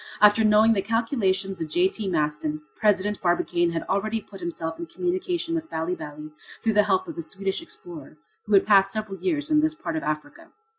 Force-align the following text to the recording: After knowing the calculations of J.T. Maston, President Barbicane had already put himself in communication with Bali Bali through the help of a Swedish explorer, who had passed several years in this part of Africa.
After 0.19 0.43
knowing 0.43 0.73
the 0.73 0.81
calculations 0.81 1.61
of 1.61 1.69
J.T. 1.69 2.07
Maston, 2.09 2.63
President 2.75 3.21
Barbicane 3.21 3.69
had 3.73 3.83
already 3.83 4.19
put 4.19 4.39
himself 4.39 4.79
in 4.79 4.87
communication 4.87 5.53
with 5.53 5.69
Bali 5.69 5.93
Bali 5.93 6.31
through 6.63 6.73
the 6.73 6.85
help 6.89 7.07
of 7.07 7.19
a 7.19 7.21
Swedish 7.21 7.61
explorer, 7.61 8.17
who 8.47 8.53
had 8.55 8.65
passed 8.65 8.91
several 8.91 9.19
years 9.19 9.51
in 9.51 9.61
this 9.61 9.75
part 9.75 9.95
of 9.95 10.01
Africa. 10.01 10.47